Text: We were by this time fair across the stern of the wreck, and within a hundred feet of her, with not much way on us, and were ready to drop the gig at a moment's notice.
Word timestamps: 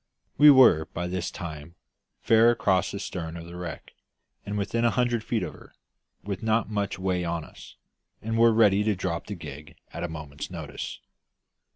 We 0.39 0.49
were 0.49 0.85
by 0.95 1.05
this 1.05 1.29
time 1.29 1.75
fair 2.23 2.49
across 2.49 2.89
the 2.89 2.99
stern 2.99 3.37
of 3.37 3.45
the 3.45 3.55
wreck, 3.55 3.93
and 4.47 4.57
within 4.57 4.83
a 4.83 4.89
hundred 4.89 5.23
feet 5.23 5.43
of 5.43 5.53
her, 5.53 5.75
with 6.23 6.41
not 6.41 6.71
much 6.71 6.97
way 6.97 7.23
on 7.23 7.43
us, 7.45 7.75
and 8.19 8.35
were 8.35 8.51
ready 8.51 8.83
to 8.83 8.95
drop 8.95 9.27
the 9.27 9.35
gig 9.35 9.75
at 9.93 10.03
a 10.03 10.07
moment's 10.07 10.49
notice. 10.49 11.01